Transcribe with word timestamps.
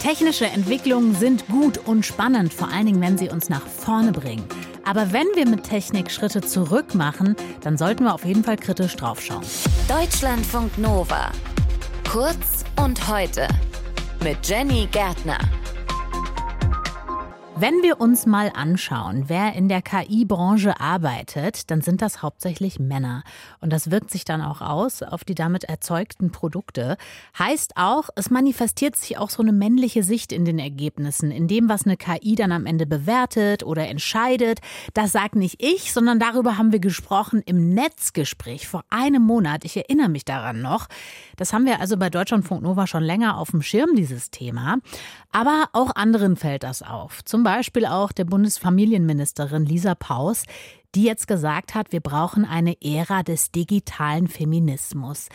Technische 0.00 0.46
Entwicklungen 0.46 1.14
sind 1.14 1.46
gut 1.48 1.78
und 1.78 2.06
spannend, 2.06 2.54
vor 2.54 2.68
allen 2.68 2.86
Dingen, 2.86 3.00
wenn 3.00 3.18
sie 3.18 3.28
uns 3.28 3.48
nach 3.48 3.66
vorne 3.66 4.12
bringen. 4.12 4.44
Aber 4.84 5.12
wenn 5.12 5.26
wir 5.34 5.46
mit 5.46 5.64
Technik 5.64 6.10
Schritte 6.10 6.40
zurück 6.40 6.94
machen, 6.94 7.36
dann 7.62 7.76
sollten 7.76 8.04
wir 8.04 8.14
auf 8.14 8.24
jeden 8.24 8.44
Fall 8.44 8.56
kritisch 8.56 8.96
draufschauen. 8.96 9.42
Deutschlandfunk 9.88 10.78
Nova. 10.78 11.32
Kurz 12.08 12.64
und 12.82 13.08
heute. 13.08 13.48
Mit 14.22 14.38
Jenny 14.48 14.88
Gärtner. 14.90 15.38
Wenn 17.60 17.82
wir 17.82 18.00
uns 18.00 18.24
mal 18.24 18.52
anschauen, 18.54 19.24
wer 19.26 19.54
in 19.54 19.68
der 19.68 19.82
KI-Branche 19.82 20.78
arbeitet, 20.78 21.72
dann 21.72 21.80
sind 21.80 22.02
das 22.02 22.22
hauptsächlich 22.22 22.78
Männer. 22.78 23.24
Und 23.60 23.72
das 23.72 23.90
wirkt 23.90 24.12
sich 24.12 24.24
dann 24.24 24.42
auch 24.42 24.60
aus 24.60 25.02
auf 25.02 25.24
die 25.24 25.34
damit 25.34 25.64
erzeugten 25.64 26.30
Produkte. 26.30 26.96
Heißt 27.36 27.72
auch, 27.74 28.10
es 28.14 28.30
manifestiert 28.30 28.94
sich 28.94 29.18
auch 29.18 29.28
so 29.28 29.42
eine 29.42 29.50
männliche 29.50 30.04
Sicht 30.04 30.30
in 30.30 30.44
den 30.44 30.60
Ergebnissen, 30.60 31.32
in 31.32 31.48
dem, 31.48 31.68
was 31.68 31.84
eine 31.84 31.96
KI 31.96 32.36
dann 32.36 32.52
am 32.52 32.64
Ende 32.64 32.86
bewertet 32.86 33.64
oder 33.64 33.88
entscheidet. 33.88 34.60
Das 34.94 35.10
sagt 35.10 35.34
nicht 35.34 35.60
ich, 35.60 35.92
sondern 35.92 36.20
darüber 36.20 36.58
haben 36.58 36.70
wir 36.70 36.78
gesprochen 36.78 37.42
im 37.44 37.74
Netzgespräch 37.74 38.68
vor 38.68 38.84
einem 38.88 39.22
Monat. 39.22 39.64
Ich 39.64 39.76
erinnere 39.76 40.10
mich 40.10 40.24
daran 40.24 40.62
noch. 40.62 40.86
Das 41.36 41.52
haben 41.52 41.66
wir 41.66 41.80
also 41.80 41.96
bei 41.96 42.08
Deutschlandfunk 42.08 42.62
Nova 42.62 42.86
schon 42.86 43.02
länger 43.02 43.36
auf 43.36 43.50
dem 43.50 43.62
Schirm, 43.62 43.96
dieses 43.96 44.30
Thema. 44.30 44.76
Aber 45.32 45.70
auch 45.72 45.96
anderen 45.96 46.36
fällt 46.36 46.62
das 46.62 46.82
auf. 46.82 47.24
Zum 47.24 47.47
Beispiel 47.48 47.86
auch 47.86 48.12
der 48.12 48.26
Bundesfamilienministerin 48.26 49.64
Lisa 49.64 49.94
Paus, 49.94 50.42
die 50.94 51.04
jetzt 51.04 51.26
gesagt 51.26 51.74
hat, 51.74 51.92
wir 51.92 52.00
brauchen 52.00 52.44
eine 52.44 52.76
Ära 52.82 53.22
des 53.22 53.52
digitalen 53.52 54.28
Feminismus. 54.28 55.30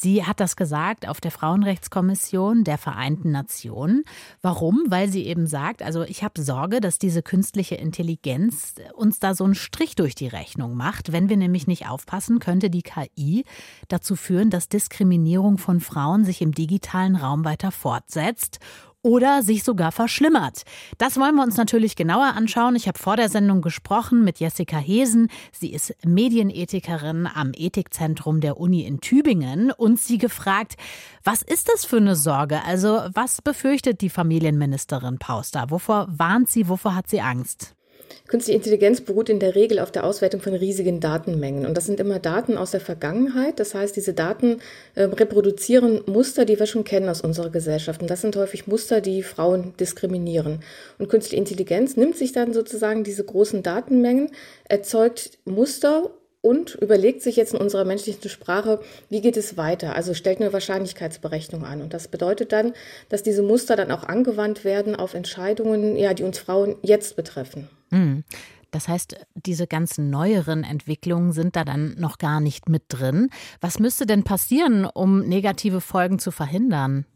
Sie 0.00 0.24
hat 0.24 0.40
das 0.40 0.56
gesagt 0.56 1.06
auf 1.06 1.20
der 1.20 1.30
Frauenrechtskommission 1.32 2.64
der 2.64 2.78
Vereinten 2.78 3.32
Nationen. 3.32 4.04
Warum? 4.40 4.84
Weil 4.86 5.10
sie 5.10 5.26
eben 5.26 5.46
sagt, 5.46 5.82
also 5.82 6.04
ich 6.04 6.22
habe 6.22 6.40
Sorge, 6.40 6.80
dass 6.80 6.98
diese 6.98 7.20
künstliche 7.20 7.74
Intelligenz 7.74 8.76
uns 8.94 9.18
da 9.18 9.34
so 9.34 9.44
einen 9.44 9.56
Strich 9.56 9.94
durch 9.94 10.14
die 10.14 10.28
Rechnung 10.28 10.74
macht. 10.74 11.12
Wenn 11.12 11.28
wir 11.28 11.36
nämlich 11.36 11.66
nicht 11.66 11.88
aufpassen, 11.88 12.38
könnte 12.38 12.70
die 12.70 12.82
KI 12.82 13.44
dazu 13.88 14.16
führen, 14.16 14.50
dass 14.50 14.70
Diskriminierung 14.70 15.58
von 15.58 15.80
Frauen 15.80 16.24
sich 16.24 16.40
im 16.40 16.52
digitalen 16.52 17.16
Raum 17.16 17.44
weiter 17.44 17.72
fortsetzt 17.72 18.60
oder 19.02 19.42
sich 19.42 19.64
sogar 19.64 19.92
verschlimmert. 19.92 20.62
Das 20.98 21.16
wollen 21.16 21.36
wir 21.36 21.42
uns 21.42 21.56
natürlich 21.56 21.96
genauer 21.96 22.34
anschauen. 22.34 22.76
Ich 22.76 22.88
habe 22.88 22.98
vor 22.98 23.16
der 23.16 23.28
Sendung 23.28 23.62
gesprochen 23.62 24.24
mit 24.24 24.40
Jessica 24.40 24.78
Hesen. 24.78 25.28
Sie 25.52 25.72
ist 25.72 25.94
Medienethikerin 26.04 27.26
am 27.32 27.52
Ethikzentrum 27.54 28.40
der 28.40 28.58
Uni 28.58 28.82
in 28.82 29.00
Tübingen 29.00 29.70
und 29.70 29.98
sie 30.00 30.18
gefragt, 30.18 30.76
was 31.24 31.42
ist 31.42 31.68
das 31.68 31.84
für 31.84 31.98
eine 31.98 32.16
Sorge? 32.16 32.64
Also 32.64 33.00
was 33.14 33.40
befürchtet 33.42 34.00
die 34.00 34.10
Familienministerin 34.10 35.18
Pauster? 35.18 35.70
Wovor 35.70 36.08
warnt 36.10 36.48
sie? 36.48 36.68
Wovor 36.68 36.94
hat 36.94 37.08
sie 37.08 37.20
Angst? 37.20 37.77
Künstliche 38.26 38.56
Intelligenz 38.56 39.00
beruht 39.00 39.28
in 39.28 39.40
der 39.40 39.54
Regel 39.54 39.78
auf 39.78 39.90
der 39.90 40.04
Auswertung 40.04 40.40
von 40.40 40.54
riesigen 40.54 41.00
Datenmengen. 41.00 41.66
Und 41.66 41.76
das 41.76 41.86
sind 41.86 42.00
immer 42.00 42.18
Daten 42.18 42.56
aus 42.56 42.72
der 42.72 42.80
Vergangenheit. 42.80 43.58
Das 43.60 43.74
heißt, 43.74 43.96
diese 43.96 44.12
Daten 44.12 44.60
äh, 44.94 45.04
reproduzieren 45.04 46.02
Muster, 46.06 46.44
die 46.44 46.58
wir 46.58 46.66
schon 46.66 46.84
kennen 46.84 47.08
aus 47.08 47.20
unserer 47.20 47.50
Gesellschaft. 47.50 48.00
Und 48.02 48.10
das 48.10 48.20
sind 48.20 48.36
häufig 48.36 48.66
Muster, 48.66 49.00
die 49.00 49.22
Frauen 49.22 49.74
diskriminieren. 49.78 50.60
Und 50.98 51.08
künstliche 51.08 51.36
Intelligenz 51.36 51.96
nimmt 51.96 52.16
sich 52.16 52.32
dann 52.32 52.52
sozusagen 52.52 53.04
diese 53.04 53.24
großen 53.24 53.62
Datenmengen, 53.62 54.30
erzeugt 54.68 55.38
Muster 55.44 56.10
und 56.40 56.76
überlegt 56.76 57.22
sich 57.22 57.36
jetzt 57.36 57.54
in 57.54 57.60
unserer 57.60 57.84
menschlichen 57.84 58.28
Sprache, 58.30 58.80
wie 59.08 59.20
geht 59.20 59.36
es 59.36 59.56
weiter? 59.56 59.96
Also 59.96 60.14
stellt 60.14 60.40
eine 60.40 60.52
Wahrscheinlichkeitsberechnung 60.52 61.64
an. 61.64 61.82
Und 61.82 61.94
das 61.94 62.08
bedeutet 62.08 62.52
dann, 62.52 62.74
dass 63.08 63.22
diese 63.22 63.42
Muster 63.42 63.76
dann 63.76 63.90
auch 63.90 64.04
angewandt 64.04 64.64
werden 64.64 64.94
auf 64.94 65.14
Entscheidungen, 65.14 65.96
ja, 65.96 66.14
die 66.14 66.22
uns 66.22 66.38
Frauen 66.38 66.76
jetzt 66.82 67.16
betreffen. 67.16 67.68
Hm. 67.90 68.24
Das 68.70 68.86
heißt, 68.86 69.16
diese 69.34 69.66
ganzen 69.66 70.10
neueren 70.10 70.62
Entwicklungen 70.62 71.32
sind 71.32 71.56
da 71.56 71.64
dann 71.64 71.94
noch 71.98 72.18
gar 72.18 72.40
nicht 72.40 72.68
mit 72.68 72.84
drin. 72.88 73.30
Was 73.60 73.78
müsste 73.78 74.04
denn 74.04 74.24
passieren, 74.24 74.84
um 74.84 75.20
negative 75.20 75.80
Folgen 75.80 76.18
zu 76.18 76.30
verhindern? 76.30 77.06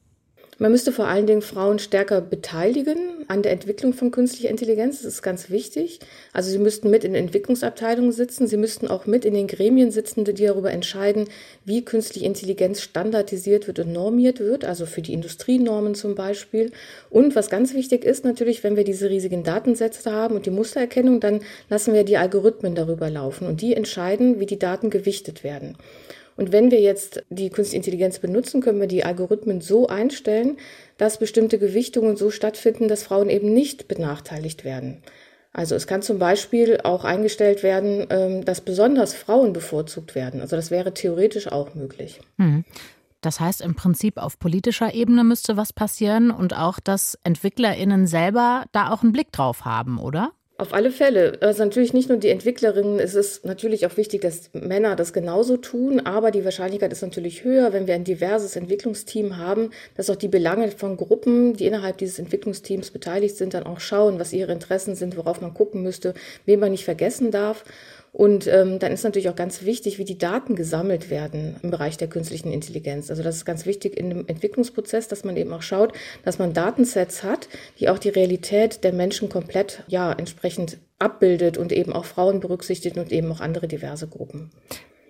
Man 0.62 0.70
müsste 0.70 0.92
vor 0.92 1.08
allen 1.08 1.26
Dingen 1.26 1.42
Frauen 1.42 1.80
stärker 1.80 2.20
beteiligen 2.20 3.24
an 3.26 3.42
der 3.42 3.50
Entwicklung 3.50 3.94
von 3.94 4.12
künstlicher 4.12 4.48
Intelligenz. 4.48 5.02
Das 5.02 5.14
ist 5.14 5.22
ganz 5.22 5.50
wichtig. 5.50 5.98
Also 6.32 6.52
sie 6.52 6.58
müssten 6.58 6.88
mit 6.88 7.02
in 7.02 7.16
Entwicklungsabteilungen 7.16 8.12
sitzen. 8.12 8.46
Sie 8.46 8.56
müssten 8.56 8.86
auch 8.86 9.04
mit 9.04 9.24
in 9.24 9.34
den 9.34 9.48
Gremien 9.48 9.90
sitzen, 9.90 10.24
die 10.24 10.34
darüber 10.34 10.70
entscheiden, 10.70 11.26
wie 11.64 11.84
künstliche 11.84 12.26
Intelligenz 12.26 12.80
standardisiert 12.80 13.66
wird 13.66 13.80
und 13.80 13.92
normiert 13.92 14.38
wird. 14.38 14.64
Also 14.64 14.86
für 14.86 15.02
die 15.02 15.14
Industrienormen 15.14 15.96
zum 15.96 16.14
Beispiel. 16.14 16.70
Und 17.10 17.34
was 17.34 17.50
ganz 17.50 17.74
wichtig 17.74 18.04
ist 18.04 18.24
natürlich, 18.24 18.62
wenn 18.62 18.76
wir 18.76 18.84
diese 18.84 19.10
riesigen 19.10 19.42
Datensätze 19.42 20.12
haben 20.12 20.36
und 20.36 20.46
die 20.46 20.50
Mustererkennung, 20.50 21.18
dann 21.18 21.40
lassen 21.70 21.92
wir 21.92 22.04
die 22.04 22.18
Algorithmen 22.18 22.76
darüber 22.76 23.10
laufen 23.10 23.48
und 23.48 23.62
die 23.62 23.74
entscheiden, 23.74 24.38
wie 24.38 24.46
die 24.46 24.60
Daten 24.60 24.90
gewichtet 24.90 25.42
werden. 25.42 25.76
Und 26.37 26.53
wenn 26.53 26.70
wir 26.70 26.81
jetzt 26.81 27.25
die 27.31 27.50
Künstliche 27.50 27.78
Intelligenz 27.78 28.19
benutzen, 28.19 28.60
können 28.60 28.81
wir 28.81 28.87
die 28.87 29.04
Algorithmen 29.04 29.60
so 29.60 29.87
einstellen, 29.88 30.56
dass 30.97 31.19
bestimmte 31.19 31.59
Gewichtungen 31.59 32.16
so 32.16 32.31
stattfinden, 32.31 32.88
dass 32.88 33.03
Frauen 33.03 33.28
eben 33.28 33.53
nicht 33.53 33.88
benachteiligt 33.88 34.65
werden. 34.65 35.03
Also 35.53 35.75
es 35.75 35.87
kann 35.87 36.00
zum 36.00 36.19
Beispiel 36.19 36.81
auch 36.82 37.04
eingestellt 37.04 37.62
werden, 37.62 38.06
ähm, 38.09 38.44
dass 38.44 38.62
besonders 38.62 39.15
Frauen 39.15 39.53
bevorzugt 39.53 40.15
werden. 40.15 40.41
Also 40.41 40.56
das 40.56 40.70
wäre 40.70 40.94
theoretisch 40.94 41.48
auch 41.48 41.75
möglich. 41.75 42.20
Hm. 42.38 42.64
Das 43.20 43.38
heißt 43.38 43.60
im 43.60 43.76
Prinzip 43.76 44.16
auf 44.16 44.38
politischer 44.38 44.94
Ebene 44.94 45.22
müsste 45.25 45.56
was 45.56 45.72
passieren 45.72 46.31
und 46.31 46.56
auch, 46.56 46.81
dass 46.81 47.19
Entwicklerinnen 47.22 48.06
selber 48.06 48.64
da 48.72 48.91
auch 48.91 49.03
einen 49.03 49.12
Blick 49.12 49.31
drauf 49.31 49.64
haben, 49.64 49.99
oder? 49.99 50.32
Auf 50.62 50.74
alle 50.74 50.92
Fälle. 50.92 51.38
Also 51.40 51.64
natürlich 51.64 51.92
nicht 51.92 52.08
nur 52.08 52.18
die 52.18 52.28
Entwicklerinnen, 52.28 53.00
es 53.00 53.16
ist 53.16 53.44
natürlich 53.44 53.84
auch 53.84 53.96
wichtig, 53.96 54.20
dass 54.20 54.48
Männer 54.52 54.94
das 54.94 55.12
genauso 55.12 55.56
tun, 55.56 55.98
aber 55.98 56.30
die 56.30 56.44
Wahrscheinlichkeit 56.44 56.92
ist 56.92 57.02
natürlich 57.02 57.42
höher, 57.42 57.72
wenn 57.72 57.88
wir 57.88 57.96
ein 57.96 58.04
diverses 58.04 58.54
Entwicklungsteam 58.54 59.38
haben, 59.38 59.70
dass 59.96 60.08
auch 60.08 60.14
die 60.14 60.28
Belange 60.28 60.70
von 60.70 60.96
Gruppen, 60.96 61.56
die 61.56 61.66
innerhalb 61.66 61.98
dieses 61.98 62.20
Entwicklungsteams 62.20 62.92
beteiligt 62.92 63.36
sind, 63.36 63.54
dann 63.54 63.66
auch 63.66 63.80
schauen, 63.80 64.20
was 64.20 64.32
ihre 64.32 64.52
Interessen 64.52 64.94
sind, 64.94 65.16
worauf 65.16 65.40
man 65.40 65.52
gucken 65.52 65.82
müsste, 65.82 66.14
wen 66.46 66.60
man 66.60 66.70
nicht 66.70 66.84
vergessen 66.84 67.32
darf. 67.32 67.64
Und 68.12 68.46
ähm, 68.46 68.78
dann 68.78 68.92
ist 68.92 69.04
natürlich 69.04 69.30
auch 69.30 69.36
ganz 69.36 69.62
wichtig, 69.62 69.98
wie 69.98 70.04
die 70.04 70.18
Daten 70.18 70.54
gesammelt 70.54 71.08
werden 71.08 71.56
im 71.62 71.70
Bereich 71.70 71.96
der 71.96 72.08
künstlichen 72.08 72.52
Intelligenz. 72.52 73.08
Also 73.08 73.22
das 73.22 73.36
ist 73.36 73.46
ganz 73.46 73.64
wichtig 73.64 73.96
in 73.96 74.10
dem 74.10 74.28
Entwicklungsprozess, 74.28 75.08
dass 75.08 75.24
man 75.24 75.36
eben 75.38 75.50
auch 75.52 75.62
schaut, 75.62 75.94
dass 76.22 76.38
man 76.38 76.52
Datensets 76.52 77.22
hat, 77.22 77.48
die 77.80 77.88
auch 77.88 77.98
die 77.98 78.10
Realität 78.10 78.84
der 78.84 78.92
Menschen 78.92 79.30
komplett 79.30 79.82
ja 79.88 80.12
entsprechend 80.12 80.76
abbildet 80.98 81.56
und 81.56 81.72
eben 81.72 81.94
auch 81.94 82.04
Frauen 82.04 82.40
berücksichtigt 82.40 82.98
und 82.98 83.10
eben 83.12 83.32
auch 83.32 83.40
andere 83.40 83.66
diverse 83.66 84.06
Gruppen. 84.06 84.50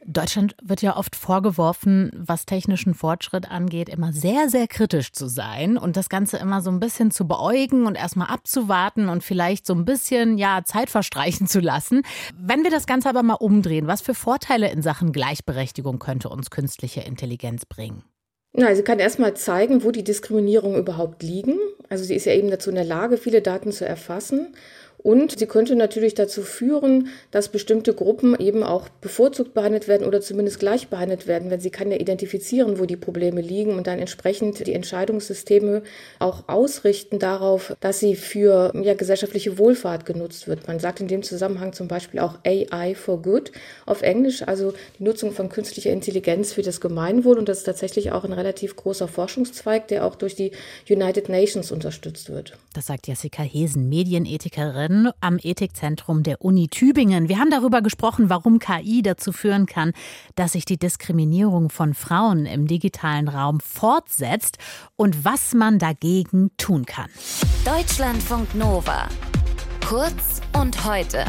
Deutschland 0.05 0.57
wird 0.63 0.83
ja 0.83 0.97
oft 0.97 1.15
vorgeworfen, 1.15 2.11
was 2.17 2.45
technischen 2.45 2.95
Fortschritt 2.95 3.51
angeht, 3.51 3.89
immer 3.89 4.13
sehr, 4.13 4.49
sehr 4.49 4.67
kritisch 4.67 5.13
zu 5.13 5.29
sein 5.29 5.79
und 5.79 5.97
das 5.97 6.09
Ganze 6.09 6.39
immer 6.39 6.61
so 6.61 6.71
ein 6.71 6.81
bisschen 6.81 7.11
zu 7.11 7.29
beäugen 7.29 7.87
und 7.87 7.95
erstmal 7.95 8.29
abzuwarten 8.29 9.09
und 9.09 9.23
vielleicht 9.23 9.67
so 9.67 9.75
ein 9.75 9.85
bisschen, 9.85 10.39
ja, 10.39 10.63
Zeit 10.65 10.91
verstreichen 10.91 11.47
zu 11.47 11.61
lassen. 11.61 12.03
Wenn 12.37 12.65
wir 12.65 12.71
das 12.71 12.87
Ganze 12.87 13.09
aber 13.09 13.23
mal 13.23 13.35
umdrehen, 13.35 13.87
was 13.87 14.03
für 14.03 14.15
Vorteile 14.15 14.71
in 14.71 14.83
Sachen 14.83 15.13
Gleichberechtigung 15.13 15.99
könnte 15.99 16.29
uns 16.29 16.51
künstliche 16.51 17.03
Intelligenz 17.03 17.65
bringen? 17.65 18.03
Na, 18.55 18.75
sie 18.75 18.83
kann 18.83 18.99
erstmal 18.99 19.35
zeigen, 19.35 19.83
wo 19.83 19.93
die 19.93 20.05
Diskriminierungen 20.05 20.79
überhaupt 20.79 21.23
liegen. 21.23 21.59
Also 21.89 22.05
sie 22.05 22.15
ist 22.15 22.27
ja 22.27 22.35
eben 22.35 22.51
dazu 22.51 22.69
in 22.69 22.77
der 22.77 22.85
Lage, 22.85 23.17
viele 23.17 23.41
Daten 23.41 23.73
zu 23.73 23.87
erfassen 23.87 24.55
und 25.03 25.39
sie 25.39 25.47
könnte 25.47 25.75
natürlich 25.75 26.15
dazu 26.15 26.43
führen, 26.43 27.09
dass 27.31 27.49
bestimmte 27.49 27.93
Gruppen 27.93 28.39
eben 28.39 28.63
auch 28.63 28.89
bevorzugt 28.89 29.53
behandelt 29.53 29.89
werden 29.89 30.07
oder 30.07 30.21
zumindest 30.21 30.61
gleich 30.61 30.89
behandelt 30.89 31.27
werden, 31.27 31.51
wenn 31.51 31.61
sie 31.61 31.71
kann 31.71 31.91
ja 31.91 31.97
identifizieren, 31.97 32.79
wo 32.79 32.87
die 32.87 32.97
Probleme 32.97 33.41
liegen 33.41 33.77
und 33.77 33.87
dann 33.87 33.99
entsprechend 33.99 34.65
die 34.65 34.75
Entscheidungssysteme 34.75 35.83
auch 36.21 36.49
ausrichten 36.49 37.19
darauf, 37.19 37.75
dass 37.81 37.99
sie 37.99 38.15
für 38.15 38.73
ja, 38.81 38.95
gesellschaftliche 38.95 39.59
Wohlfahrt 39.59 40.07
genutzt 40.07 40.47
wird. 40.47 40.69
Man 40.69 40.79
sagt 40.79 41.01
in 41.01 41.09
dem 41.09 41.23
Zusammenhang 41.23 41.73
zum 41.73 41.89
Beispiel 41.89 42.21
auch 42.21 42.39
AI 42.45 42.95
for 42.95 43.21
Good 43.21 43.51
auf 43.87 44.03
Englisch, 44.03 44.43
also 44.47 44.73
die 44.99 45.05
Nutzung 45.05 45.33
von 45.33 45.49
künstlicher 45.49 45.91
Intelligenz 45.91 46.53
für 46.53 46.63
das 46.63 46.81
Gemeinwohl. 46.81 47.39
Und 47.39 47.49
das 47.49 47.59
ist 47.59 47.65
tatsächlich 47.65 48.13
auch 48.13 48.25
ein 48.25 48.33
relativ 48.33 48.77
großer 48.77 49.09
Forschungszweig, 49.09 49.89
der 49.89 50.07
auch 50.07 50.15
durch 50.15 50.37
die 50.37 50.53
United 50.89 51.29
Nations 51.29 51.73
unterstützt 51.73 52.31
wird. 52.31 52.57
Das 52.73 52.87
sagt 52.87 53.09
Jessica 53.09 53.43
Hesen, 53.43 53.89
Medienethikerin 53.89 54.92
Expertin 54.93 55.11
am 55.21 55.39
Ethikzentrum 55.43 56.23
der 56.23 56.43
Uni 56.43 56.69
Tübingen. 56.69 57.29
Wir 57.29 57.39
haben 57.39 57.51
darüber 57.51 57.83
gesprochen, 57.83 58.29
warum 58.29 58.59
KI 58.59 59.03
dazu 59.03 59.33
führen 59.33 59.67
kann, 59.67 59.93
dass 60.35 60.53
sich 60.53 60.65
die 60.65 60.79
Diskriminierung 60.79 61.71
von 61.71 61.95
Frauen 61.95 62.47
im 62.47 62.67
digitalen 62.67 63.29
Raum 63.29 63.61
fortsetzt 63.61 64.59
und 64.97 65.25
was 65.25 65.55
man 65.55 65.79
dagegen 65.79 66.51
tun 66.57 66.85
kann. 66.85 67.11
Deutschlandfunk 67.65 68.55
Nova. 68.55 69.09
Kurz 69.87 70.41
und 70.59 70.85
heute. 70.85 71.25